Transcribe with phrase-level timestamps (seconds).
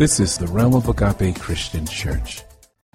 [0.00, 2.40] This is the Realm of Agape Christian Church.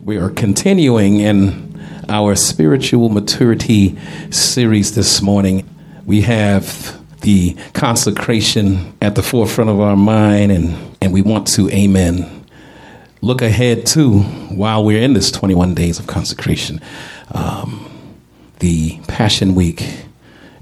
[0.01, 1.79] We are continuing in
[2.09, 3.95] our spiritual maturity
[4.31, 5.69] series this morning.
[6.07, 11.69] We have the consecration at the forefront of our mind, and, and we want to,
[11.69, 12.43] amen,
[13.21, 16.81] look ahead to while we're in this 21 days of consecration.
[17.35, 17.87] Um,
[18.61, 20.07] the Passion Week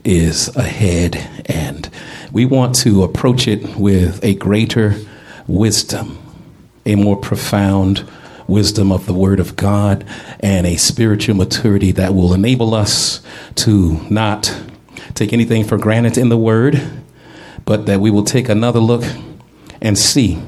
[0.03, 1.15] is ahead,
[1.45, 1.89] and
[2.33, 4.97] we want to approach it with a greater
[5.47, 6.19] wisdom,
[6.85, 8.09] a more profound
[8.47, 10.05] wisdom of the Word of God,
[10.39, 13.21] and a spiritual maturity that will enable us
[13.55, 14.55] to not
[15.13, 16.81] take anything for granted in the Word,
[17.65, 19.03] but that we will take another look
[19.81, 20.41] and see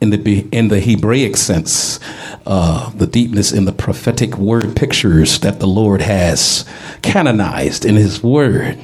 [0.00, 1.98] in the in the Hebraic sense,
[2.46, 6.64] uh, the deepness in the prophetic word pictures that the Lord has
[7.02, 8.78] canonized in His Word.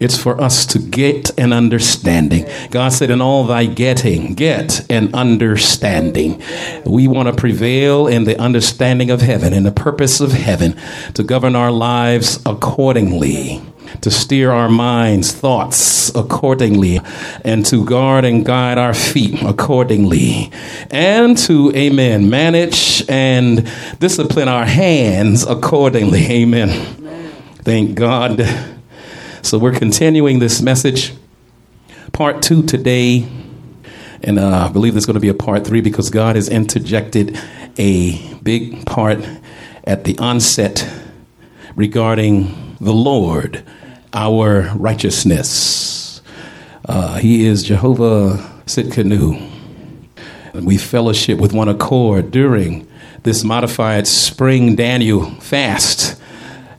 [0.00, 2.46] It's for us to get an understanding.
[2.70, 6.42] God said, In all thy getting, get an understanding.
[6.84, 10.76] We want to prevail in the understanding of heaven and the purpose of heaven
[11.14, 13.62] to govern our lives accordingly
[14.00, 17.00] to steer our minds, thoughts accordingly,
[17.44, 20.50] and to guard and guide our feet accordingly,
[20.90, 26.24] and to, amen, manage and discipline our hands accordingly.
[26.26, 26.68] Amen.
[27.62, 28.74] Thank God.
[29.46, 31.14] So we're continuing this message,
[32.12, 33.28] part two today.
[34.20, 37.38] And uh, I believe there's going to be a part three because God has interjected
[37.78, 39.20] a big part
[39.84, 40.92] at the onset
[41.76, 43.62] regarding the Lord,
[44.12, 46.22] our righteousness.
[46.84, 49.48] Uh, he is Jehovah Tsidkenu.
[50.54, 52.88] We fellowship with one accord during
[53.22, 56.20] this modified spring Daniel fast.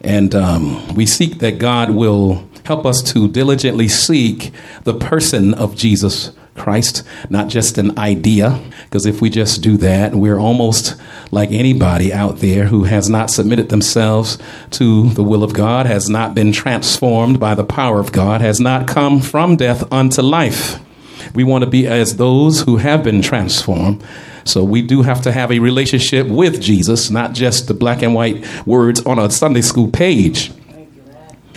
[0.01, 4.51] And um, we seek that God will help us to diligently seek
[4.83, 8.61] the person of Jesus Christ, not just an idea.
[8.83, 10.99] Because if we just do that, we're almost
[11.31, 14.37] like anybody out there who has not submitted themselves
[14.71, 18.59] to the will of God, has not been transformed by the power of God, has
[18.59, 20.77] not come from death unto life.
[21.33, 24.03] We want to be as those who have been transformed.
[24.43, 28.13] So we do have to have a relationship with Jesus, not just the black and
[28.13, 30.51] white words on a Sunday school page,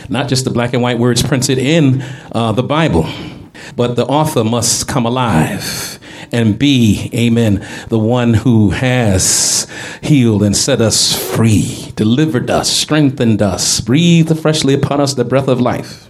[0.09, 2.03] not just the black and white words printed in
[2.33, 3.09] uh, the Bible,
[3.77, 5.99] but the author must come alive
[6.33, 9.67] and be, amen, the one who has
[10.03, 15.49] healed and set us free, delivered us, strengthened us, breathed freshly upon us the breath
[15.49, 16.09] of life.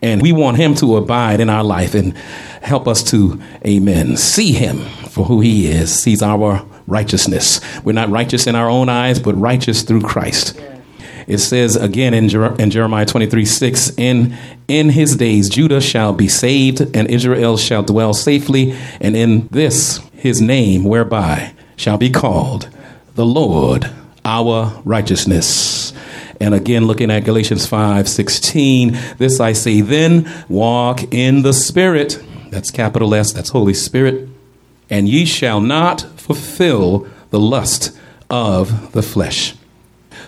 [0.00, 2.16] And we want him to abide in our life and
[2.62, 6.04] help us to, amen, see him for who he is.
[6.04, 7.60] He's our righteousness.
[7.84, 10.58] We're not righteous in our own eyes, but righteous through Christ.
[11.26, 14.36] It says again in, Jer- in Jeremiah 23 6, in,
[14.68, 20.00] in his days Judah shall be saved, and Israel shall dwell safely, and in this
[20.14, 22.68] his name whereby shall be called
[23.14, 23.90] the Lord
[24.24, 25.92] our righteousness.
[26.40, 32.22] And again, looking at Galatians 5 16, this I say then, walk in the Spirit.
[32.50, 34.28] That's capital S, that's Holy Spirit.
[34.90, 37.96] And ye shall not fulfill the lust
[38.30, 39.54] of the flesh.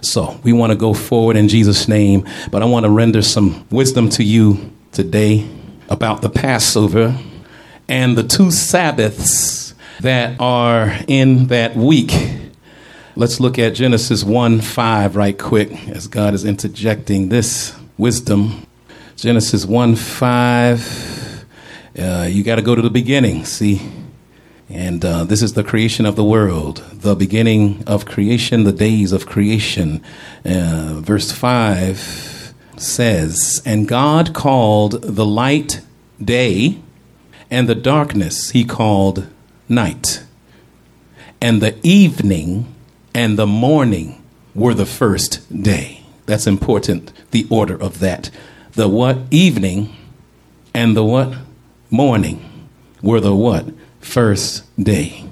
[0.07, 3.67] So we want to go forward in Jesus' name, but I want to render some
[3.71, 5.49] wisdom to you today
[5.89, 7.19] about the Passover
[7.89, 12.13] and the two Sabbaths that are in that week.
[13.17, 18.65] Let's look at Genesis 1 5 right quick as God is interjecting this wisdom.
[19.17, 21.47] Genesis 1 5.
[21.99, 23.83] Uh, you got to go to the beginning, see?
[24.69, 29.13] And uh, this is the creation of the world, the beginning of creation, the days
[29.13, 30.03] of creation.
[30.45, 35.83] Uh, verse 5 says, And God called the light
[36.23, 36.81] day,
[37.49, 39.29] and the darkness he called
[39.69, 40.25] night.
[41.41, 42.75] And the evening
[43.15, 44.21] and the morning
[44.53, 46.03] were the first day.
[46.25, 48.31] That's important, the order of that.
[48.73, 49.19] The what?
[49.31, 49.95] Evening
[50.75, 51.37] and the what?
[51.89, 52.56] Morning
[53.03, 53.67] were the what?
[54.01, 55.25] First day.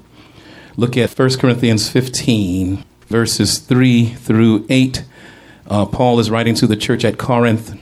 [0.77, 5.05] Look at 1 Corinthians 15, verses 3 through 8.
[5.67, 7.79] Uh, Paul is writing to the church at Corinth.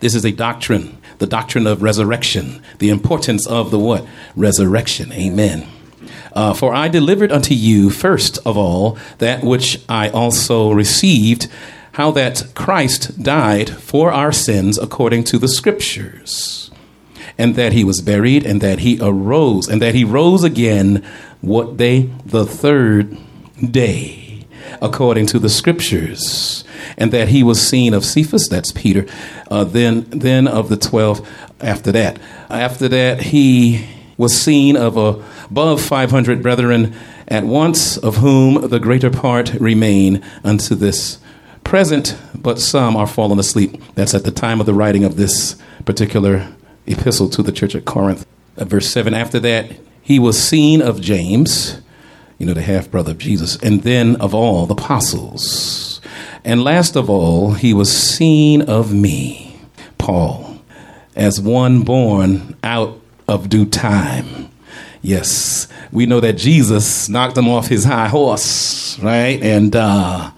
[0.00, 4.06] This is a doctrine, the doctrine of resurrection, the importance of the what?
[4.36, 5.12] Resurrection.
[5.12, 5.66] Amen.
[6.34, 11.48] Uh, for I delivered unto you first of all that which I also received,
[11.92, 16.63] how that Christ died for our sins according to the Scriptures,
[17.38, 21.04] and that he was buried, and that he arose, and that he rose again,
[21.40, 22.10] what day?
[22.24, 23.16] The third
[23.70, 24.46] day,
[24.80, 26.64] according to the Scriptures,
[26.96, 29.06] and that he was seen of Cephas, that's Peter,
[29.50, 31.26] uh, then, then of the twelve
[31.60, 32.18] after that.
[32.48, 33.86] After that, he
[34.16, 36.94] was seen of above 500 brethren
[37.26, 41.18] at once, of whom the greater part remain unto this
[41.64, 43.82] present, but some are fallen asleep.
[43.94, 46.48] That's at the time of the writing of this particular
[46.86, 48.26] epistle to the church at Corinth.
[48.56, 49.72] Uh, verse 7 After that,
[50.02, 51.80] he was seen of James,
[52.38, 56.00] you know, the half brother of Jesus, and then of all the apostles.
[56.44, 59.58] And last of all, he was seen of me,
[59.96, 60.60] Paul,
[61.16, 64.50] as one born out of due time.
[65.00, 69.40] Yes, we know that Jesus knocked him off his high horse, right?
[69.42, 70.30] And uh,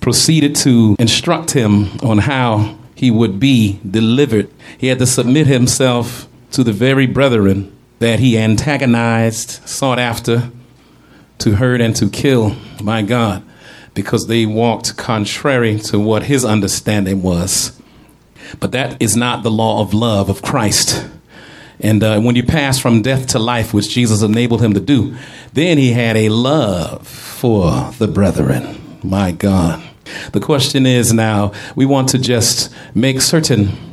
[0.00, 4.50] proceeded to instruct him on how he would be delivered.
[4.78, 10.50] He had to submit himself to the very brethren that he antagonized, sought after,
[11.38, 13.42] to hurt and to kill, my God,
[13.94, 17.80] because they walked contrary to what his understanding was.
[18.60, 21.06] But that is not the law of love of Christ.
[21.80, 25.16] And uh, when you pass from death to life, which Jesus enabled him to do,
[25.52, 28.98] then he had a love for the brethren.
[29.02, 29.82] My God.
[30.32, 33.87] The question is now, we want to just make certain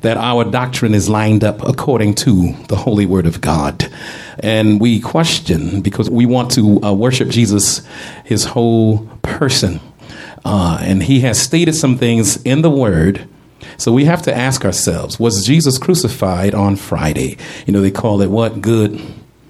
[0.00, 3.92] that our doctrine is lined up according to the holy word of God.
[4.38, 7.86] And we question because we want to uh, worship Jesus,
[8.24, 9.80] his whole person.
[10.44, 13.28] Uh, and he has stated some things in the word.
[13.76, 17.36] So we have to ask ourselves was Jesus crucified on Friday?
[17.66, 18.62] You know, they call it what?
[18.62, 19.00] Good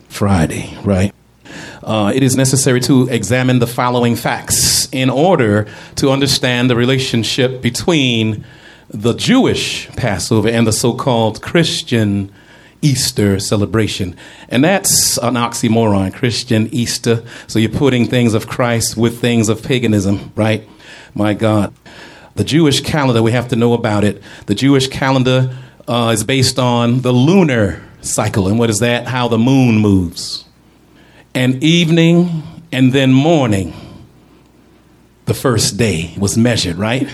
[0.09, 1.15] Friday, right?
[1.83, 7.63] Uh, it is necessary to examine the following facts in order to understand the relationship
[7.63, 8.45] between
[8.93, 12.33] the Jewish Passover and the so called Christian
[12.83, 14.17] Easter celebration.
[14.49, 17.25] And that's an oxymoron, Christian Easter.
[17.47, 20.69] So you're putting things of Christ with things of paganism, right?
[21.15, 21.73] My God.
[22.35, 24.23] The Jewish calendar, we have to know about it.
[24.47, 25.57] The Jewish calendar
[25.87, 28.49] uh, is based on the lunar cycle.
[28.49, 29.07] And what is that?
[29.07, 30.45] How the moon moves.
[31.35, 32.43] And evening
[32.73, 33.73] and then morning,
[35.27, 37.09] the first day was measured, right?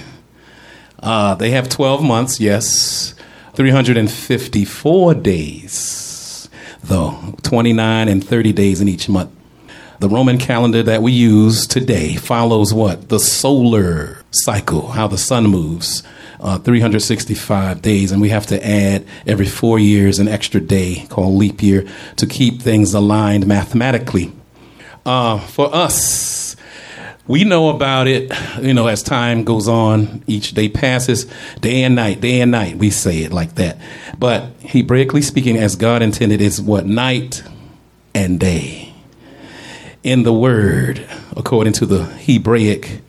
[1.06, 3.14] Uh, they have 12 months, yes.
[3.54, 6.48] 354 days,
[6.82, 9.30] though, 29 and 30 days in each month.
[10.00, 13.08] The Roman calendar that we use today follows what?
[13.08, 16.02] The solar cycle, how the sun moves.
[16.38, 21.34] Uh, 365 days, and we have to add every four years an extra day called
[21.34, 21.86] leap year
[22.16, 24.32] to keep things aligned mathematically.
[25.06, 26.35] Uh, for us,
[27.26, 31.26] we know about it, you know, as time goes on, each day passes,
[31.60, 32.76] day and night, day and night.
[32.76, 33.78] We say it like that.
[34.18, 37.42] But Hebraically speaking, as God intended, is what night
[38.14, 38.94] and day.
[40.02, 41.04] In the word,
[41.36, 43.00] according to the Hebraic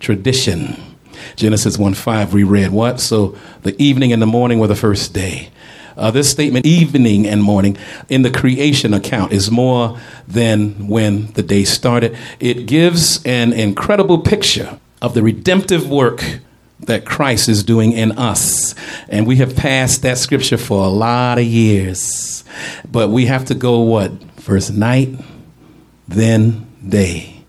[0.00, 0.82] tradition.
[1.36, 3.00] Genesis 1 5, we read what?
[3.00, 5.50] So the evening and the morning were the first day.
[5.96, 7.76] Uh, this statement, evening and morning,
[8.10, 9.98] in the creation account is more
[10.28, 12.16] than when the day started.
[12.38, 16.40] It gives an incredible picture of the redemptive work
[16.80, 18.74] that Christ is doing in us.
[19.08, 22.44] And we have passed that scripture for a lot of years.
[22.90, 24.12] But we have to go what?
[24.40, 25.08] First night,
[26.06, 27.42] then day.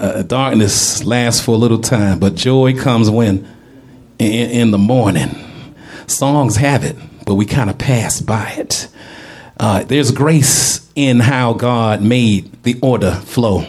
[0.00, 3.48] Uh, darkness lasts for a little time, but joy comes when?
[4.18, 5.30] In, in the morning.
[6.08, 8.88] Songs have it but we kind of pass by it.
[9.58, 13.66] Uh, there's grace in how God made the order flow.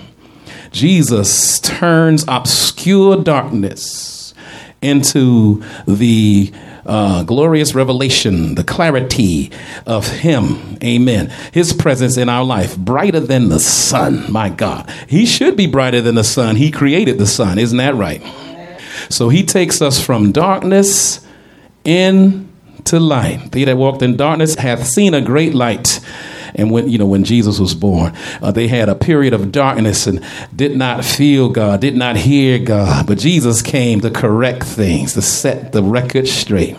[0.72, 4.34] Jesus turns obscure darkness
[4.82, 6.52] into the
[6.86, 9.52] uh, glorious revelation, the clarity
[9.86, 10.78] of Him.
[10.84, 11.32] Amen.
[11.52, 14.32] His presence in our life, brighter than the sun.
[14.32, 14.90] My God.
[15.08, 16.56] He should be brighter than the sun.
[16.56, 17.58] He created the sun.
[17.58, 18.22] Isn't that right?
[19.10, 21.26] So He takes us from darkness
[21.84, 22.45] in
[22.86, 23.51] to light.
[23.51, 26.00] They that walked in darkness hath seen a great light.
[26.56, 30.08] And when you know when Jesus was born, uh, they had a period of darkness
[30.08, 30.24] and
[30.56, 33.08] did not feel God, did not hear God.
[33.08, 36.77] But Jesus came to correct things, to set the record straight.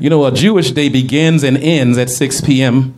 [0.00, 2.94] You know, a Jewish day begins and ends at 6 p.m.,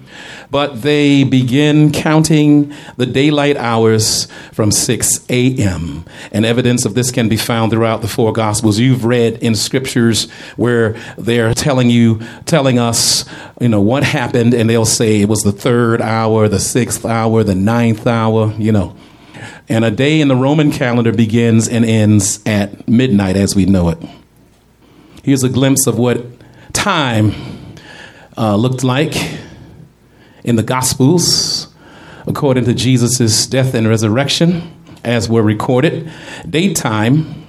[0.51, 6.05] but they begin counting the daylight hours from 6 a.m.
[6.31, 8.79] And evidence of this can be found throughout the four Gospels.
[8.79, 13.25] You've read in scriptures where they're telling you, telling us,
[13.61, 17.43] you know, what happened, and they'll say it was the third hour, the sixth hour,
[17.43, 18.97] the ninth hour, you know.
[19.69, 23.89] And a day in the Roman calendar begins and ends at midnight as we know
[23.89, 23.99] it.
[25.25, 26.36] Here's a glimpse of what
[26.87, 27.35] time
[28.39, 29.17] uh, looked like
[30.45, 31.67] in the Gospels
[32.29, 36.09] according to Jesus' death and resurrection, as were recorded.
[36.49, 37.45] Daytime,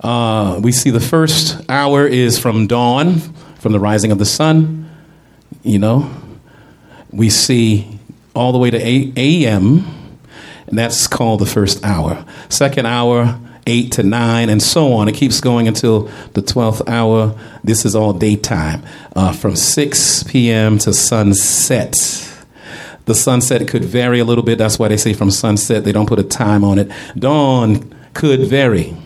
[0.00, 3.16] uh, we see the first hour is from dawn,
[3.56, 4.90] from the rising of the sun.
[5.62, 6.10] You know,
[7.10, 7.98] we see
[8.34, 9.84] all the way to 8 a.m.,
[10.68, 12.24] and that's called the first hour.
[12.48, 15.08] Second hour, 8 to 9, and so on.
[15.08, 16.02] It keeps going until
[16.32, 17.34] the 12th hour.
[17.62, 18.82] This is all daytime,
[19.16, 20.78] uh, from 6 p.m.
[20.78, 21.94] to sunset.
[23.06, 24.58] The sunset could vary a little bit.
[24.58, 26.90] That's why they say from sunset, they don't put a time on it.
[27.18, 28.96] Dawn could vary.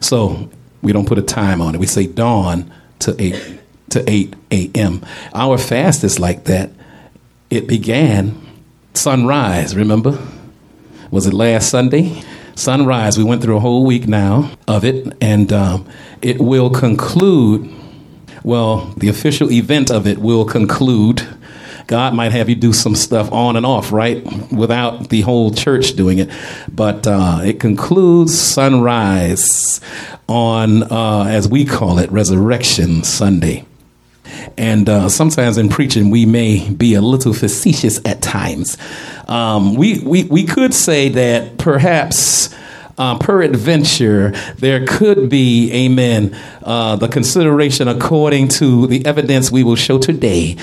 [0.00, 0.50] So
[0.82, 1.78] we don't put a time on it.
[1.78, 5.04] We say dawn to 8 to 8 a.m.
[5.34, 6.70] Our fast is like that.
[7.48, 8.40] It began
[8.94, 10.18] sunrise, remember?
[11.10, 12.22] Was it last Sunday?
[12.56, 13.18] Sunrise.
[13.18, 15.86] We went through a whole week now of it, and um,
[16.22, 17.70] it will conclude.
[18.42, 21.26] Well, the official event of it will conclude.
[21.86, 24.24] God might have you do some stuff on and off, right?
[24.50, 26.30] Without the whole church doing it.
[26.72, 29.80] But uh, it concludes sunrise
[30.26, 33.66] on, uh, as we call it, Resurrection Sunday.
[34.56, 38.78] And uh, sometimes in preaching, we may be a little facetious at times.
[39.28, 42.54] Um, we, we, we could say that perhaps.
[42.98, 49.76] Uh, peradventure, there could be, amen, uh, the consideration according to the evidence we will
[49.76, 50.56] show today.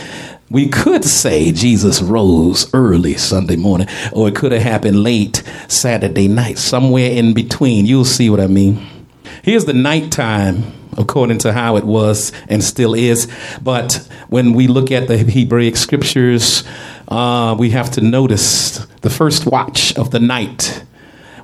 [0.50, 6.28] We could say Jesus rose early Sunday morning, or it could have happened late Saturday
[6.28, 7.86] night, somewhere in between.
[7.86, 8.84] You'll see what I mean.
[9.44, 10.64] Here's the nighttime
[10.98, 13.28] according to how it was and still is.
[13.62, 16.64] But when we look at the Hebraic scriptures,
[17.08, 20.84] uh, we have to notice the first watch of the night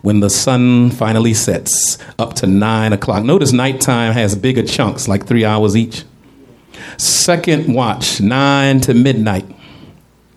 [0.01, 3.23] when the sun finally sets up to nine o'clock.
[3.23, 6.03] Notice nighttime has bigger chunks, like three hours each.
[6.97, 9.45] Second watch, nine to midnight.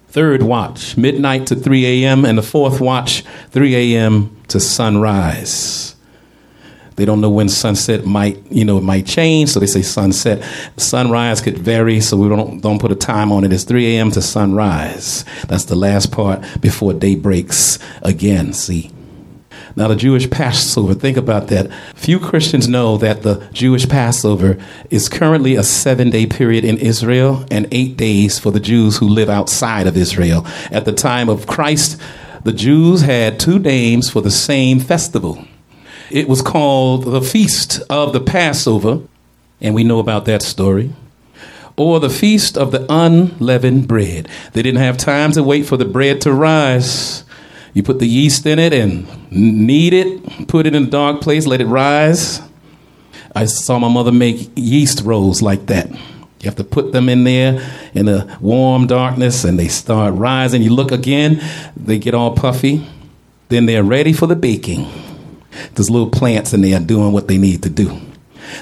[0.08, 2.26] Third watch, midnight to 3 a.m.
[2.26, 4.36] And the fourth watch, 3 a.m.
[4.48, 5.91] to sunrise.
[6.96, 10.42] They don't know when sunset might, you know, it might change, so they say sunset.
[10.76, 13.52] Sunrise could vary, so we don't don't put a time on it.
[13.52, 14.10] It's 3 a.m.
[14.12, 15.24] to sunrise.
[15.48, 18.52] That's the last part before day breaks again.
[18.52, 18.90] See.
[19.74, 21.72] Now, the Jewish Passover, think about that.
[21.94, 24.58] Few Christians know that the Jewish Passover
[24.90, 29.08] is currently a seven day period in Israel and eight days for the Jews who
[29.08, 30.46] live outside of Israel.
[30.70, 31.98] At the time of Christ,
[32.44, 35.46] the Jews had two names for the same festival.
[36.12, 39.00] It was called the Feast of the Passover,
[39.62, 40.92] and we know about that story.
[41.74, 44.28] Or the Feast of the Unleavened Bread.
[44.52, 47.24] They didn't have time to wait for the bread to rise.
[47.72, 51.46] You put the yeast in it and knead it, put it in a dark place,
[51.46, 52.42] let it rise.
[53.34, 55.90] I saw my mother make yeast rolls like that.
[55.90, 60.60] You have to put them in there in the warm darkness and they start rising.
[60.60, 61.42] You look again,
[61.74, 62.86] they get all puffy.
[63.48, 64.90] Then they're ready for the baking.
[65.74, 68.00] There's little plants in there doing what they need to do.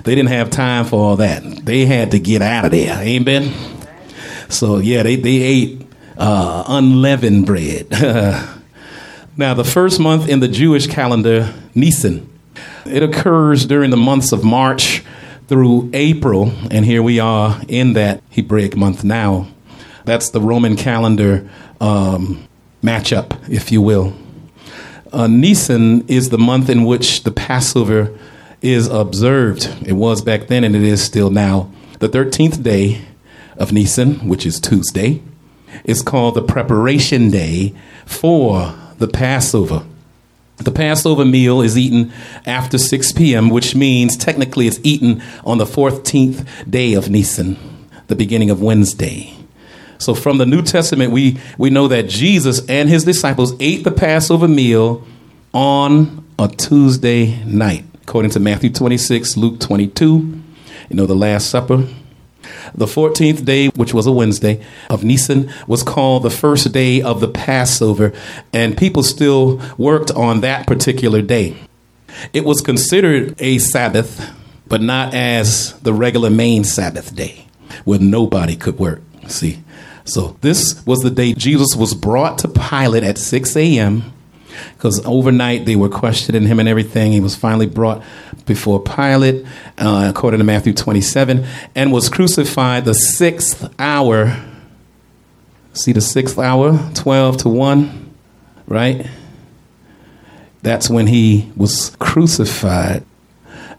[0.04, 1.42] They didn't have time for all that.
[1.64, 2.97] They had to get out of there.
[3.00, 3.52] Amen.
[4.49, 5.87] So yeah, they they ate
[6.18, 7.90] uh, unleavened bread.
[9.37, 12.28] now, the first month in the Jewish calendar, Nisan,
[12.85, 15.02] it occurs during the months of March
[15.49, 19.49] through April, and here we are in that Hebraic month now.
[20.04, 21.49] That's the Roman calendar
[21.80, 22.47] um,
[22.82, 24.14] matchup, if you will.
[25.12, 28.16] Uh, Nisan is the month in which the Passover
[28.62, 29.68] is observed.
[29.84, 31.70] It was back then and it is still now.
[31.98, 33.02] The 13th day
[33.56, 35.20] of Nisan, which is Tuesday,
[35.84, 37.74] is called the preparation day
[38.06, 39.84] for the Passover.
[40.58, 42.12] The Passover meal is eaten
[42.46, 47.56] after 6 p.m., which means technically it's eaten on the 14th day of Nisan,
[48.06, 49.39] the beginning of Wednesday.
[50.00, 53.90] So from the New Testament, we, we know that Jesus and his disciples ate the
[53.90, 55.07] Passover meal
[55.52, 60.07] on a Tuesday night, according to Matthew 26, Luke 22,
[60.88, 61.87] you know, the Last Supper.
[62.75, 67.21] The 14th day, which was a Wednesday of Nisan, was called the first day of
[67.21, 68.14] the Passover,
[68.54, 71.57] and people still worked on that particular day.
[72.33, 74.30] It was considered a Sabbath,
[74.66, 77.45] but not as the regular main Sabbath day,
[77.85, 79.02] where nobody could work.
[79.28, 79.62] See,
[80.10, 84.12] so this was the day Jesus was brought to Pilate at 6 a.m.
[84.76, 87.12] Because overnight they were questioning him and everything.
[87.12, 88.02] He was finally brought
[88.44, 89.46] before Pilate,
[89.78, 94.44] uh, according to Matthew 27, and was crucified the sixth hour.
[95.72, 98.14] See the sixth hour, 12 to 1,
[98.66, 99.06] right?
[100.62, 103.04] That's when he was crucified.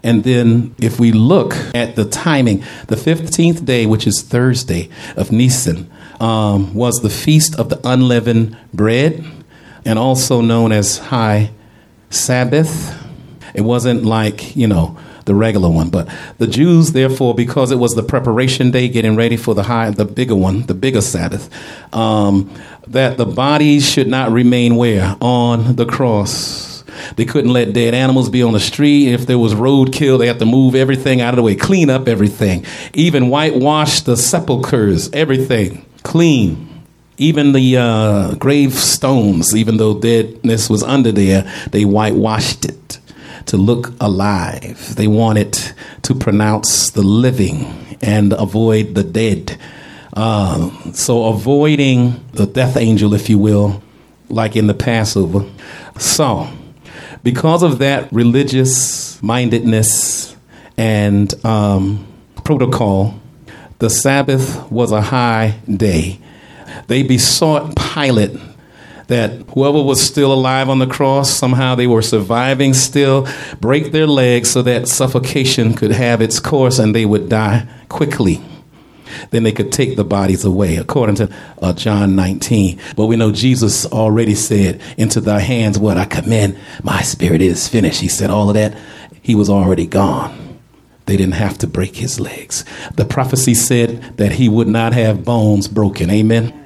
[0.02, 5.30] And then, if we look at the timing, the 15th day, which is Thursday of
[5.30, 5.88] Nisan,
[6.20, 9.24] um, was the feast of the unleavened bread,
[9.84, 11.50] and also known as High
[12.10, 12.98] Sabbath.
[13.54, 15.90] It wasn't like, you know, the regular one.
[15.90, 19.90] But the Jews, therefore, because it was the preparation day, getting ready for the high,
[19.90, 21.50] the bigger one, the bigger Sabbath,
[21.94, 22.52] um,
[22.86, 26.84] that the bodies should not remain where on the cross.
[27.16, 29.12] They couldn't let dead animals be on the street.
[29.12, 32.06] If there was roadkill, they had to move everything out of the way, clean up
[32.06, 36.68] everything, even whitewash the sepulchres, everything clean.
[37.18, 42.98] Even the uh, gravestones, even though deadness was under there, they whitewashed it
[43.46, 44.94] to look alive.
[44.96, 45.58] They wanted
[46.02, 49.58] to pronounce the living and avoid the dead.
[50.14, 53.82] Uh, so, avoiding the death angel, if you will,
[54.28, 55.48] like in the Passover.
[55.98, 56.48] So,
[57.22, 60.36] because of that religious mindedness
[60.76, 62.06] and um,
[62.44, 63.14] protocol,
[63.82, 66.20] the Sabbath was a high day.
[66.86, 68.30] They besought Pilate
[69.08, 73.26] that whoever was still alive on the cross, somehow they were surviving still,
[73.60, 78.40] break their legs so that suffocation could have its course and they would die quickly.
[79.30, 82.78] Then they could take the bodies away, according to uh, John 19.
[82.94, 87.66] But we know Jesus already said, Into thy hands what I commend, my spirit is
[87.66, 88.00] finished.
[88.00, 88.78] He said all of that.
[89.22, 90.51] He was already gone.
[91.06, 92.64] They didn't have to break his legs.
[92.94, 96.10] The prophecy said that he would not have bones broken.
[96.10, 96.61] Amen.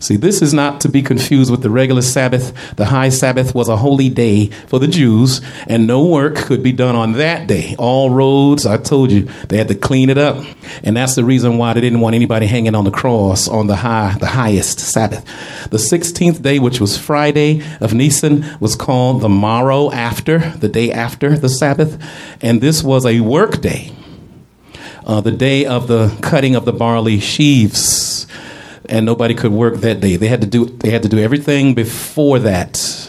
[0.00, 2.74] See, this is not to be confused with the regular Sabbath.
[2.76, 6.72] The high Sabbath was a holy day for the Jews, and no work could be
[6.72, 7.76] done on that day.
[7.78, 10.42] All roads, I told you, they had to clean it up.
[10.82, 13.76] And that's the reason why they didn't want anybody hanging on the cross on the
[13.76, 15.22] high, the highest Sabbath.
[15.68, 20.90] The 16th day, which was Friday of Nisan, was called the morrow after, the day
[20.90, 22.02] after the Sabbath.
[22.40, 23.92] And this was a work day.
[25.04, 28.26] Uh, the day of the cutting of the barley sheaves
[28.90, 30.16] and nobody could work that day.
[30.16, 33.06] They had to do they had to do everything before that.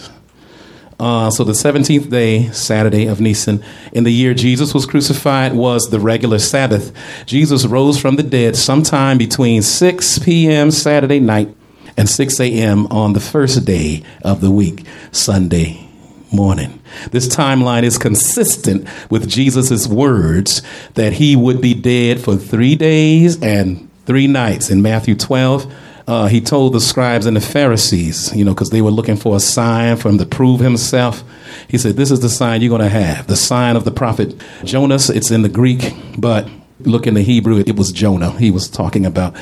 [1.00, 5.90] Uh, so the 17th day, Saturday of Nisan, in the year Jesus was crucified, was
[5.90, 6.96] the regular Sabbath.
[7.26, 10.70] Jesus rose from the dead sometime between 6 p.m.
[10.70, 11.56] Saturday night
[11.98, 12.86] and 6 a.m.
[12.88, 15.88] on the first day of the week, Sunday
[16.32, 16.80] morning.
[17.12, 20.62] This timeline is consistent with Jesus' words
[20.94, 25.74] that he would be dead for three days and three nights in Matthew 12.
[26.06, 29.38] Uh, he told the scribes and the Pharisees, you know, because they were looking for
[29.38, 31.24] a sign for him to prove himself.
[31.70, 34.36] He said, This is the sign you're going to have the sign of the prophet
[34.66, 35.10] Jonas.
[35.10, 36.50] It's in the Greek, but
[36.82, 39.34] look in the Hebrew, it was Jonah he was talking about.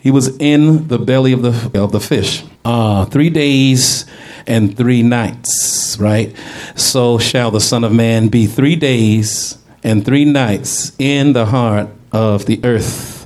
[0.00, 4.04] He was in the belly of the, of the fish uh, three days
[4.48, 6.34] and three nights, right?
[6.74, 11.88] So shall the Son of Man be three days and three nights in the heart
[12.10, 13.17] of the earth.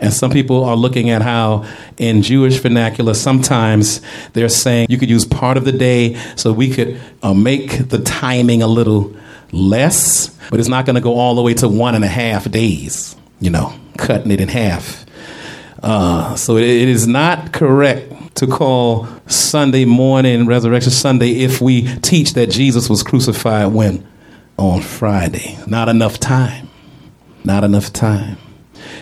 [0.00, 1.66] And some people are looking at how
[1.96, 4.00] in Jewish vernacular, sometimes
[4.32, 7.98] they're saying you could use part of the day so we could uh, make the
[7.98, 9.14] timing a little
[9.52, 12.50] less, but it's not going to go all the way to one and a half
[12.50, 15.04] days, you know, cutting it in half.
[15.82, 21.92] Uh, so it, it is not correct to call Sunday morning Resurrection Sunday if we
[21.98, 24.06] teach that Jesus was crucified when?
[24.56, 25.56] On Friday.
[25.66, 26.68] Not enough time.
[27.44, 28.36] Not enough time.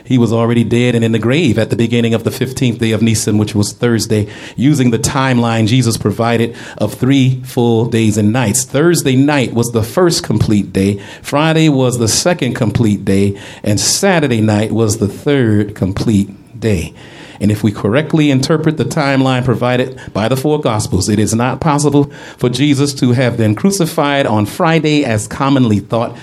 [0.04, 2.92] He was already dead and in the grave at the beginning of the 15th day
[2.92, 8.32] of Nisan, which was Thursday, using the timeline Jesus provided of three full days and
[8.32, 8.64] nights.
[8.64, 14.40] Thursday night was the first complete day, Friday was the second complete day, and Saturday
[14.40, 16.94] night was the third complete day.
[17.40, 21.60] And if we correctly interpret the timeline provided by the four Gospels, it is not
[21.60, 22.04] possible
[22.38, 26.16] for Jesus to have been crucified on Friday as commonly thought,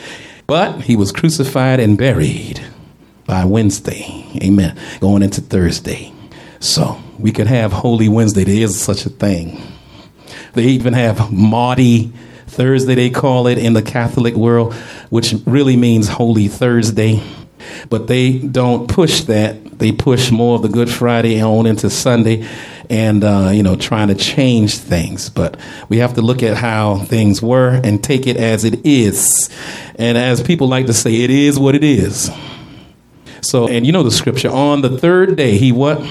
[0.47, 2.61] but he was crucified and buried
[3.25, 4.25] by Wednesday.
[4.43, 4.77] Amen.
[4.99, 6.13] Going into Thursday.
[6.59, 8.43] So we could have Holy Wednesday.
[8.43, 9.61] There is such a thing.
[10.53, 12.13] They even have Maundy
[12.53, 14.73] Thursday, they call it in the Catholic world,
[15.09, 17.21] which really means Holy Thursday.
[17.89, 19.79] But they don't push that.
[19.79, 22.47] They push more of the Good Friday on into Sunday
[22.89, 25.29] and, uh, you know, trying to change things.
[25.29, 25.57] But
[25.89, 29.49] we have to look at how things were and take it as it is.
[29.95, 32.29] And as people like to say, it is what it is.
[33.43, 36.01] So, and you know the scripture, on the third day, he what?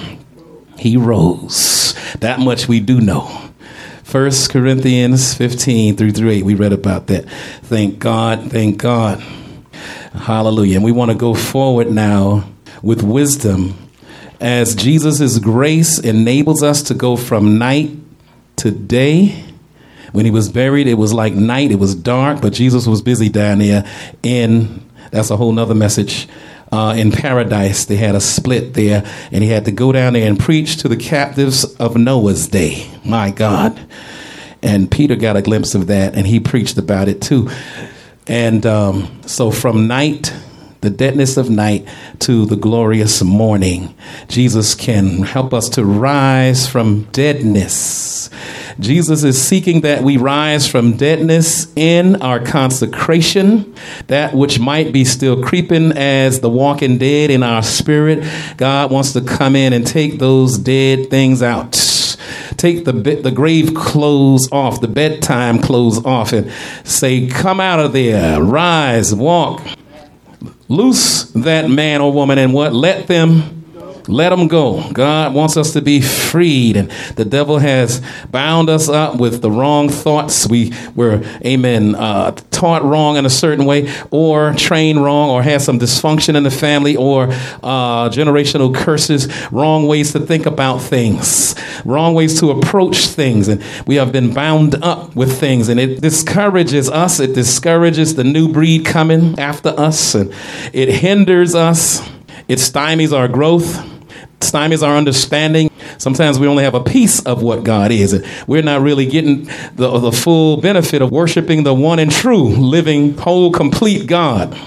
[0.79, 1.95] He rose.
[2.21, 3.51] That much we do know.
[4.03, 7.25] First Corinthians 15 through through 8, we read about that.
[7.63, 9.21] Thank God, thank God.
[10.13, 10.77] Hallelujah.
[10.77, 12.45] And we want to go forward now
[12.83, 13.79] with wisdom
[14.39, 17.97] as Jesus' grace enables us to go from night
[18.57, 19.45] to day.
[20.13, 23.31] When he was buried, it was like night, it was dark, but Jesus was busy
[23.31, 23.87] down there
[24.23, 26.29] in, that's a whole nother message
[26.73, 27.85] uh, in paradise.
[27.85, 30.89] They had a split there, and he had to go down there and preach to
[30.89, 32.91] the captives of Noah's day.
[33.05, 33.79] My God.
[34.63, 37.51] And Peter got a glimpse of that, and he preached about it too.
[38.27, 40.33] And um, so from night,
[40.83, 43.95] the deadness of night, to the glorious morning,
[44.27, 48.29] Jesus can help us to rise from deadness.
[48.81, 53.75] Jesus is seeking that we rise from deadness in our consecration,
[54.09, 58.29] that which might be still creeping as the walking dead in our spirit.
[58.57, 61.79] God wants to come in and take those dead things out
[62.59, 66.51] take the the grave clothes off, the bedtime clothes off, and
[66.85, 69.63] say, "Come out of there, rise, walk,
[70.73, 72.73] loose that man or woman, and what?
[72.73, 73.59] Let them."
[74.09, 74.83] Let them go.
[74.93, 79.51] God wants us to be freed, and the devil has bound us up with the
[79.51, 80.49] wrong thoughts.
[80.49, 85.61] We were, amen, uh, taught wrong in a certain way, or trained wrong, or had
[85.61, 87.25] some dysfunction in the family, or
[87.65, 93.61] uh, generational curses, wrong ways to think about things, wrong ways to approach things, and
[93.85, 97.19] we have been bound up with things, and it discourages us.
[97.19, 100.33] It discourages the new breed coming after us, and
[100.73, 102.01] it hinders us.
[102.47, 103.89] It stymies our growth
[104.41, 105.72] stymies our understanding.
[106.03, 108.27] Sometimes we only have a piece of what God is.
[108.49, 109.45] We're not really getting
[109.77, 114.59] the, the full benefit of worshiping the one and true, living, whole, complete God.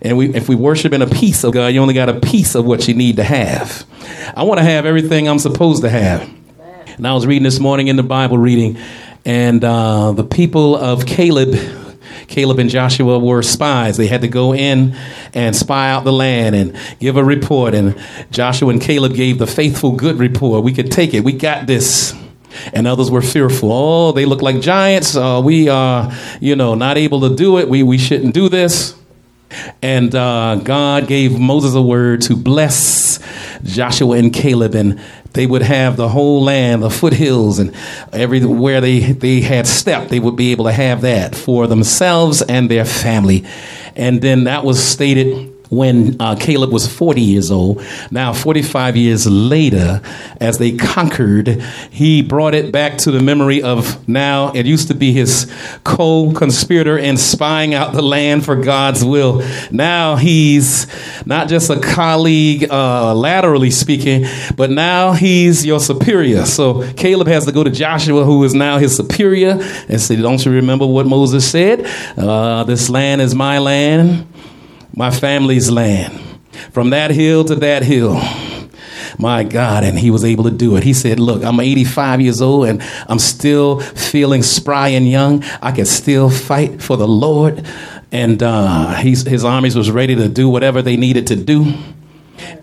[0.00, 2.54] And we, if we worship in a piece of God, you only got a piece
[2.54, 3.84] of what you need to have.
[4.34, 6.26] I want to have everything I'm supposed to have.
[6.96, 8.78] And I was reading this morning in the Bible reading,
[9.26, 11.50] and uh, the people of Caleb
[12.28, 13.96] Caleb and Joshua were spies.
[13.96, 14.94] They had to go in
[15.34, 17.74] and spy out the land and give a report.
[17.74, 20.62] And Joshua and Caleb gave the faithful, good report.
[20.62, 21.24] We could take it.
[21.24, 22.14] We got this.
[22.72, 23.70] And others were fearful.
[23.72, 25.16] Oh, they look like giants.
[25.16, 27.68] Uh, we are, you know, not able to do it.
[27.68, 28.94] We, we shouldn't do this.
[29.82, 32.76] And uh, God gave Moses a word to bless
[33.64, 35.00] Joshua and Caleb, and
[35.32, 37.74] they would have the whole land, the foothills, and
[38.12, 42.70] everywhere they, they had stepped, they would be able to have that for themselves and
[42.70, 43.44] their family.
[43.96, 47.82] And then that was stated when uh, Caleb was 40 years old.
[48.10, 50.00] Now, 45 years later,
[50.40, 54.94] as they conquered, he brought it back to the memory of now it used to
[54.94, 55.52] be his
[55.84, 59.42] co conspirator in spying out the land for God's will.
[59.70, 60.86] Now he's
[61.26, 64.24] not just a colleague, uh, laterally speaking,
[64.56, 66.46] but now he's your superior.
[66.46, 70.44] So Caleb has to go to Joshua, who is now his superior, and say, Don't
[70.44, 71.86] you remember what Moses said?
[72.16, 74.26] Uh, this land is my land
[74.98, 76.20] my family's land,
[76.72, 78.20] from that hill to that hill.
[79.16, 80.82] My God, and he was able to do it.
[80.82, 85.44] He said, Look, I'm 85 years old and I'm still feeling spry and young.
[85.62, 87.64] I can still fight for the Lord.
[88.10, 91.74] And uh, his armies was ready to do whatever they needed to do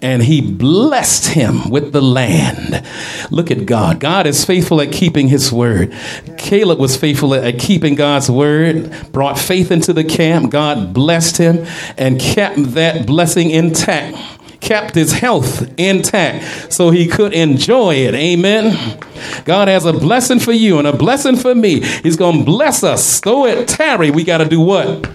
[0.02, 2.86] and he blessed him with the land.
[3.32, 4.00] Look at God.
[4.00, 5.94] God is faithful at keeping his word.
[6.38, 10.52] Caleb was faithful at keeping God's word, brought faith into the camp.
[10.52, 11.66] God blessed him
[11.98, 14.18] and kept that blessing intact.
[14.62, 18.16] Kept his health intact so he could enjoy it.
[18.16, 19.00] Amen.
[19.44, 21.82] God has a blessing for you and a blessing for me.
[21.82, 23.20] He's going to bless us.
[23.22, 25.08] Though it tarry, we got to do what?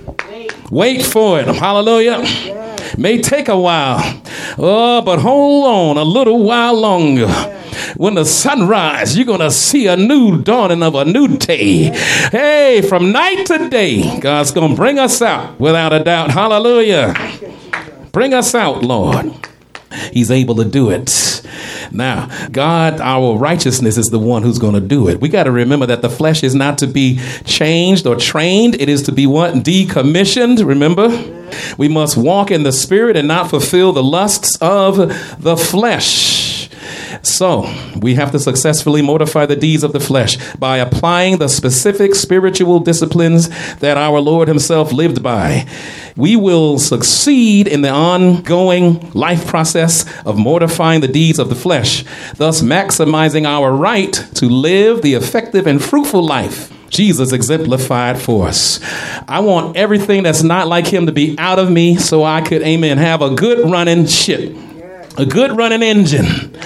[0.70, 1.48] Wait for it.
[1.48, 2.69] Hallelujah.
[2.96, 4.22] May take a while.
[4.58, 7.28] Oh, but hold on a little while longer.
[7.96, 11.90] When the sun rises, you're going to see a new dawning of a new day.
[12.30, 16.30] Hey, from night to day, God's going to bring us out without a doubt.
[16.30, 17.14] Hallelujah.
[18.12, 19.32] Bring us out, Lord.
[20.12, 21.42] He's able to do it.
[21.92, 25.20] Now, God, our righteousness is the one who's going to do it.
[25.20, 28.88] We got to remember that the flesh is not to be changed or trained, it
[28.88, 29.54] is to be what?
[29.54, 30.64] Decommissioned.
[30.66, 31.08] Remember?
[31.76, 34.96] We must walk in the spirit and not fulfill the lusts of
[35.42, 36.68] the flesh.
[37.22, 42.14] So, we have to successfully mortify the deeds of the flesh by applying the specific
[42.14, 45.66] spiritual disciplines that our Lord Himself lived by.
[46.16, 52.04] We will succeed in the ongoing life process of mortifying the deeds of the flesh,
[52.36, 58.80] thus maximizing our right to live the effective and fruitful life Jesus exemplified for us.
[59.28, 62.62] I want everything that's not like him to be out of me so I could,
[62.62, 64.56] amen, have a good running ship,
[65.20, 66.56] a good running engine.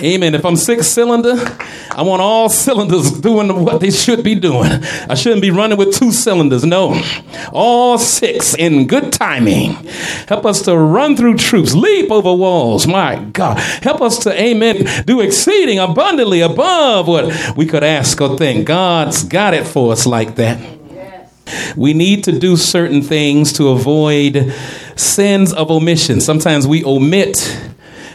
[0.00, 0.34] Amen.
[0.34, 1.34] If I'm six cylinder,
[1.90, 4.70] I want all cylinders doing what they should be doing.
[5.08, 6.64] I shouldn't be running with two cylinders.
[6.64, 7.02] No.
[7.52, 9.72] All six in good timing.
[10.28, 12.86] Help us to run through troops, leap over walls.
[12.86, 13.58] My God.
[13.58, 18.66] Help us to, amen, do exceeding abundantly above what we could ask or think.
[18.66, 20.60] God's got it for us like that.
[21.76, 24.52] We need to do certain things to avoid
[24.96, 26.20] sins of omission.
[26.20, 27.58] Sometimes we omit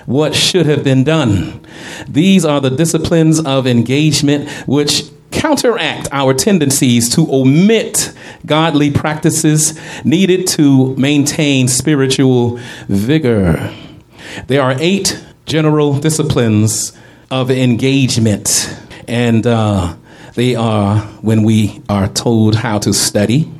[0.05, 1.65] what should have been done.
[2.07, 8.13] These are the disciplines of engagement which counteract our tendencies to omit
[8.45, 13.73] godly practices needed to maintain spiritual vigor.
[14.47, 16.93] There are eight general disciplines
[17.29, 19.95] of engagement, and uh,
[20.35, 23.51] they are when we are told how to study,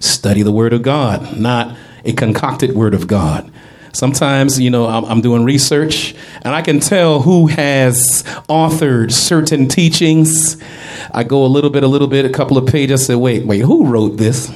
[0.00, 3.50] study the Word of God, not a concocted Word of God.
[3.94, 9.68] Sometimes, you know, I'm, I'm, doing research and I can tell who has authored certain
[9.68, 10.60] teachings.
[11.12, 13.46] I go a little bit, a little bit, a couple of pages, I say, wait,
[13.46, 14.52] wait, who wrote this?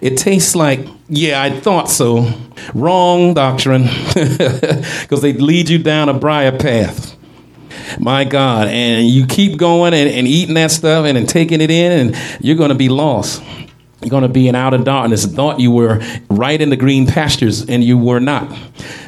[0.00, 2.32] It tastes like, yeah, I thought so.
[2.74, 7.16] Wrong doctrine, because they lead you down a briar path.
[7.98, 8.68] My God.
[8.68, 12.44] And you keep going and, and eating that stuff and, and taking it in, and
[12.44, 13.42] you're going to be lost.
[14.02, 15.26] You're going to be in outer darkness.
[15.26, 18.52] Thought you were right in the green pastures, and you were not.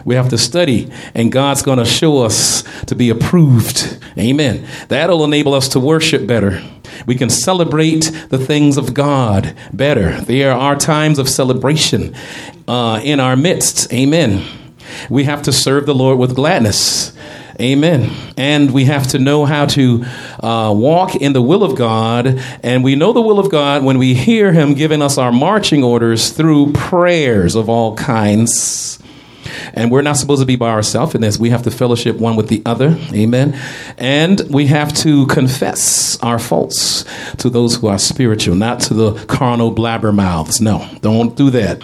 [0.04, 3.98] We have to study, and God's going to show us to be approved.
[4.16, 4.66] Amen.
[4.88, 6.62] That'll enable us to worship better.
[7.06, 10.20] We can celebrate the things of God better.
[10.20, 12.14] There are times of celebration
[12.68, 13.92] uh, in our midst.
[13.92, 14.46] Amen.
[15.10, 17.12] We have to serve the Lord with gladness.
[17.60, 18.10] Amen.
[18.36, 20.04] And we have to know how to
[20.40, 22.42] uh, walk in the will of God.
[22.62, 25.84] And we know the will of God when we hear Him giving us our marching
[25.84, 28.98] orders through prayers of all kinds.
[29.72, 31.38] And we're not supposed to be by ourselves in this.
[31.38, 32.96] We have to fellowship one with the other.
[33.12, 33.58] Amen.
[33.98, 37.04] And we have to confess our faults
[37.38, 40.60] to those who are spiritual, not to the carnal blabbermouths.
[40.60, 41.82] No, don't do that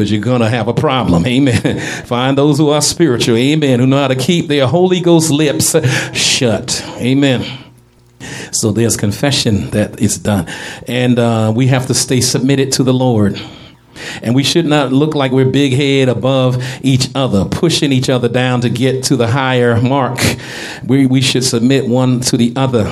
[0.00, 1.26] because you're going to have a problem.
[1.26, 1.78] Amen.
[2.06, 3.36] Find those who are spiritual.
[3.36, 3.80] Amen.
[3.80, 5.76] Who know how to keep their Holy Ghost lips
[6.16, 6.82] shut.
[6.96, 7.44] Amen.
[8.50, 10.48] So there's confession that is done.
[10.88, 13.38] And uh, we have to stay submitted to the Lord.
[14.22, 18.28] And we should not look like we're big head above each other, pushing each other
[18.28, 20.18] down to get to the higher mark.
[20.82, 22.90] We, we should submit one to the other.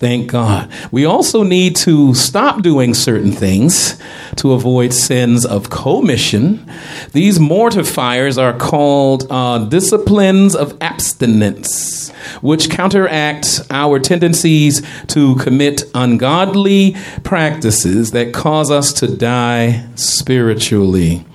[0.00, 0.70] Thank God.
[0.90, 4.00] We also need to stop doing certain things
[4.36, 6.66] to avoid sins of commission.
[7.12, 12.08] These mortifiers are called uh, disciplines of abstinence,
[12.40, 21.26] which counteract our tendencies to commit ungodly practices that cause us to die spiritually.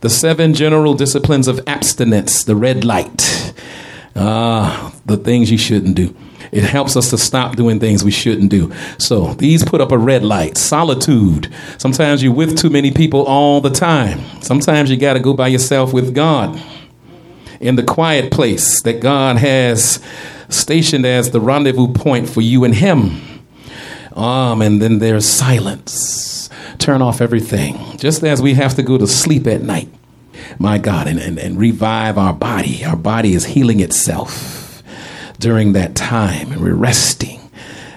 [0.00, 3.52] The seven general disciplines of abstinence, the red light,
[4.14, 6.14] ah, the things you shouldn't do.
[6.52, 8.70] It helps us to stop doing things we shouldn't do.
[8.98, 10.58] So these put up a red light.
[10.58, 11.50] Solitude.
[11.78, 14.20] Sometimes you're with too many people all the time.
[14.42, 16.62] Sometimes you got to go by yourself with God
[17.58, 19.98] in the quiet place that God has
[20.50, 23.22] stationed as the rendezvous point for you and Him.
[24.14, 26.50] Um, and then there's silence.
[26.76, 27.96] Turn off everything.
[27.96, 29.88] Just as we have to go to sleep at night,
[30.58, 32.84] my God, and, and, and revive our body.
[32.84, 34.61] Our body is healing itself
[35.42, 37.40] during that time and we're resting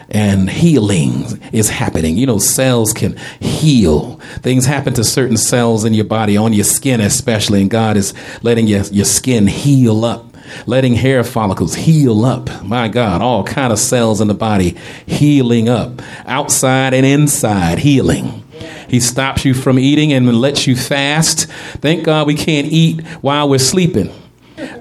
[0.10, 2.18] and healing is happening.
[2.18, 4.16] You know, cells can heal.
[4.40, 8.14] Things happen to certain cells in your body, on your skin especially, and God is
[8.42, 10.26] letting your, your skin heal up.
[10.66, 12.64] Letting hair follicles heal up.
[12.64, 16.02] My God, all kind of cells in the body healing up.
[16.26, 18.44] Outside and inside healing.
[18.88, 21.48] He stops you from eating and lets you fast.
[21.82, 24.14] Thank God we can't eat while we're sleeping.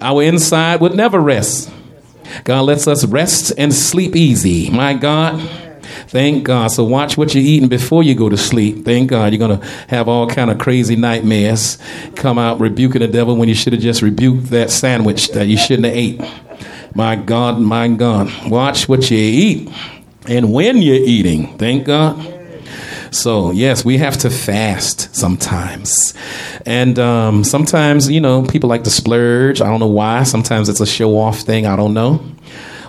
[0.01, 1.71] Our inside would never rest.
[2.43, 4.71] God lets us rest and sleep easy.
[4.71, 5.41] My God.
[6.09, 6.69] Thank God.
[6.69, 8.85] So watch what you're eating before you go to sleep.
[8.85, 9.33] Thank God.
[9.33, 11.79] You're to have all kind of crazy nightmares.
[12.17, 15.57] Come out rebuking the devil when you should have just rebuked that sandwich that you
[15.57, 16.21] shouldn't have ate.
[16.95, 18.31] My God, my God.
[18.49, 19.73] Watch what you eat
[20.27, 21.59] and when you're eating.
[21.59, 22.34] Thank God.
[23.15, 26.15] So, yes, we have to fast sometimes.
[26.67, 29.61] And um, sometimes, you know, people like to splurge.
[29.61, 30.25] I don't know why.
[30.25, 31.65] Sometimes it's a show off thing.
[31.65, 32.21] I don't know.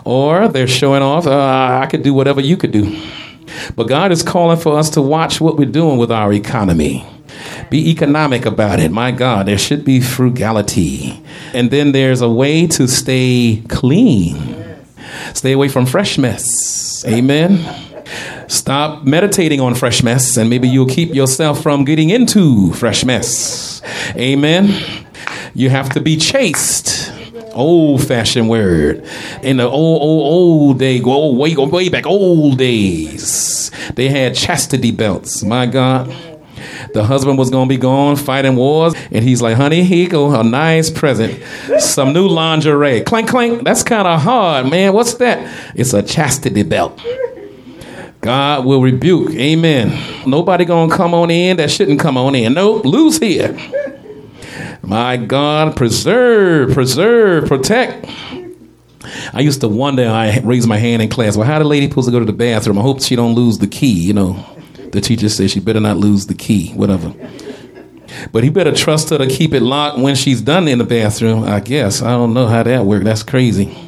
[0.04, 3.00] Or they're showing off, uh, I could do whatever you could do.
[3.76, 7.06] But God is calling for us to watch what we're doing with our economy.
[7.70, 8.92] Be economic about it.
[8.92, 11.24] My God, there should be frugality.
[11.54, 14.56] And then there's a way to stay clean.
[15.34, 17.06] Stay away from fresh mess.
[17.06, 17.94] Amen.
[18.48, 23.82] Stop meditating on fresh mess, and maybe you'll keep yourself from getting into fresh mess.
[24.16, 25.04] Amen.
[25.54, 27.12] You have to be chaste.
[27.54, 29.08] Old fashioned word.
[29.42, 34.92] In the old, old, old day, go way, way back, old days, they had chastity
[34.92, 35.42] belts.
[35.44, 36.14] My God.
[36.94, 40.44] The husband was to be gone fighting wars, and he's like, honey, here go, a
[40.44, 41.42] nice present.
[41.80, 43.02] Some new lingerie.
[43.02, 43.64] Clank, clank.
[43.64, 44.94] That's kind of hard, man.
[44.94, 45.74] What's that?
[45.76, 47.00] It's a chastity belt.
[48.26, 49.36] God will rebuke.
[49.36, 50.28] Amen.
[50.28, 52.56] Nobody gonna come on in that shouldn't come on in.
[52.56, 53.56] Nope, lose here.
[54.82, 58.10] My God, preserve, preserve, protect.
[59.32, 60.10] I used to wonder.
[60.10, 61.38] I raised my hand in class.
[61.38, 62.80] Well, how the lady supposed to go to the bathroom?
[62.80, 63.94] I hope she don't lose the key.
[63.94, 64.44] You know,
[64.92, 66.72] the teacher says she better not lose the key.
[66.74, 67.14] Whatever.
[68.32, 71.44] But he better trust her to keep it locked when she's done in the bathroom.
[71.44, 73.06] I guess I don't know how that works.
[73.06, 73.85] That's crazy.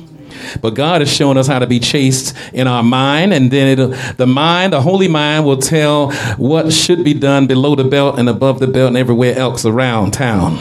[0.61, 4.27] But God is showing us how to be chaste in our mind, and then the
[4.27, 8.59] mind, the holy mind, will tell what should be done below the belt and above
[8.59, 10.57] the belt and everywhere else around town.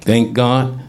[0.00, 0.80] Thank God.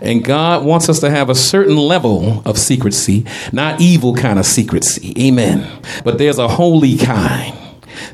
[0.00, 4.46] And God wants us to have a certain level of secrecy, not evil kind of
[4.46, 5.14] secrecy.
[5.18, 5.68] Amen.
[6.04, 7.56] But there's a holy kind.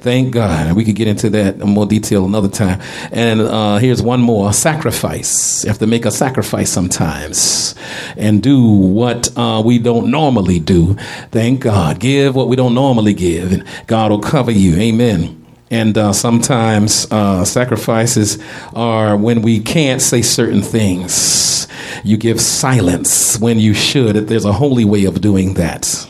[0.00, 0.74] Thank God.
[0.74, 2.80] We could get into that in more detail another time.
[3.12, 5.64] And uh, here's one more sacrifice.
[5.64, 7.74] You have to make a sacrifice sometimes
[8.16, 10.94] and do what uh, we don't normally do.
[11.30, 12.00] Thank God.
[12.00, 14.76] Give what we don't normally give, and God will cover you.
[14.76, 15.36] Amen.
[15.70, 18.42] And uh, sometimes uh, sacrifices
[18.74, 21.68] are when we can't say certain things.
[22.02, 24.16] You give silence when you should.
[24.28, 26.08] There's a holy way of doing that.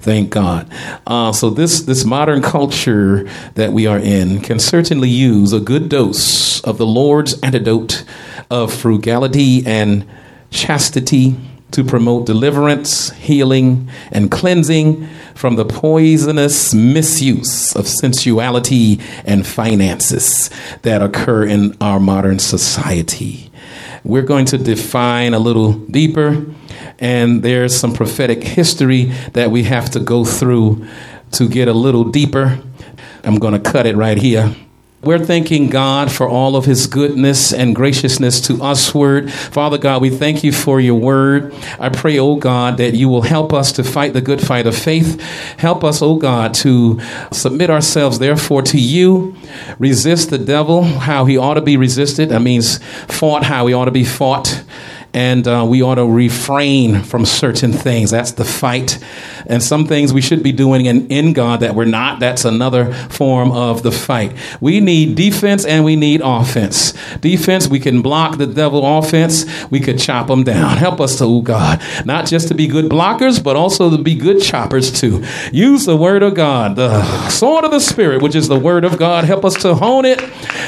[0.00, 0.70] Thank God.
[1.06, 5.88] Uh, so this this modern culture that we are in can certainly use a good
[5.88, 8.04] dose of the Lord's antidote
[8.50, 10.08] of frugality and
[10.50, 11.36] chastity
[11.70, 20.48] to promote deliverance, healing, and cleansing from the poisonous misuse of sensuality and finances
[20.82, 23.50] that occur in our modern society.
[24.02, 26.46] We're going to define a little deeper
[26.98, 30.86] and there's some prophetic history that we have to go through
[31.32, 32.60] to get a little deeper.
[33.24, 34.54] I'm going to cut it right here.
[35.00, 39.32] We're thanking God for all of his goodness and graciousness to us, word.
[39.32, 41.54] Father God, we thank you for your word.
[41.78, 44.76] I pray, oh God, that you will help us to fight the good fight of
[44.76, 45.20] faith.
[45.56, 49.36] Help us, oh God, to submit ourselves, therefore, to you.
[49.78, 52.30] Resist the devil how he ought to be resisted.
[52.30, 54.64] That means fought how he ought to be fought
[55.14, 58.10] and uh, we ought to refrain from certain things.
[58.10, 59.02] That's the fight.
[59.46, 62.20] And some things we should be doing in, in God that we're not.
[62.20, 64.36] That's another form of the fight.
[64.60, 66.92] We need defense and we need offense.
[67.20, 68.98] Defense, we can block the devil.
[68.98, 70.76] Offense, we could chop them down.
[70.76, 74.14] Help us to, oh God, not just to be good blockers, but also to be
[74.14, 75.24] good choppers too.
[75.52, 78.98] Use the word of God, the sword of the Spirit, which is the word of
[78.98, 79.24] God.
[79.24, 80.20] Help us to hone it,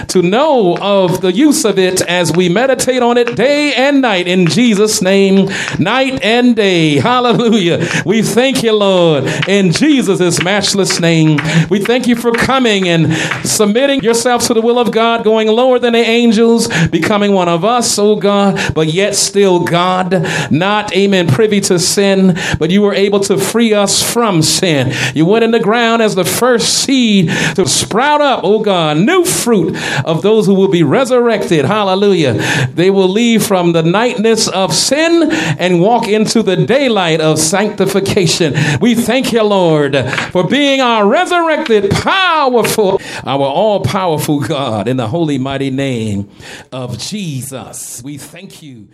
[0.09, 4.26] to know of the use of it as we meditate on it day and night
[4.31, 6.97] in Jesus' name, night and day.
[6.97, 7.87] Hallelujah.
[8.07, 11.38] We thank you, Lord, in Jesus' matchless name.
[11.69, 13.12] We thank you for coming and
[13.45, 17.64] submitting yourself to the will of God, going lower than the angels, becoming one of
[17.64, 22.95] us, oh God, but yet still God, not, amen, privy to sin, but you were
[22.95, 24.93] able to free us from sin.
[25.14, 29.25] You went in the ground as the first seed to sprout up, oh God, new
[29.25, 31.64] fruit of those who will be resurrected.
[31.64, 32.35] Hallelujah.
[32.75, 37.38] They will leave from the night darkness of sin and walk into the daylight of
[37.38, 38.54] sanctification.
[38.80, 39.96] We thank you, Lord,
[40.30, 46.30] for being our resurrected, powerful, our all powerful God in the holy, mighty name
[46.70, 48.02] of Jesus.
[48.02, 48.88] We thank you.